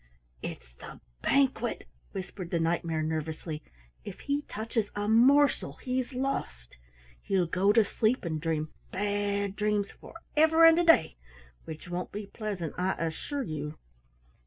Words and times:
"It's 0.41 0.73
the 0.73 0.99
Banquet!" 1.21 1.87
whispered 2.11 2.49
the 2.49 2.59
Knight 2.59 2.83
mare 2.83 3.03
nervously. 3.03 3.61
"If 4.03 4.21
he 4.21 4.41
touches 4.41 4.89
a 4.95 5.07
morsel, 5.07 5.73
he's 5.73 6.11
lost. 6.13 6.75
He'll 7.21 7.45
go 7.45 7.71
to 7.71 7.85
sleep 7.85 8.25
and 8.25 8.41
dream 8.41 8.69
Bad 8.89 9.55
Dreams 9.55 9.91
forever 9.91 10.65
and 10.65 10.79
a 10.79 10.83
day 10.83 11.17
which 11.65 11.87
won't 11.87 12.11
be 12.11 12.25
pleasant, 12.25 12.73
I 12.79 12.93
assure 12.93 13.43
you." 13.43 13.77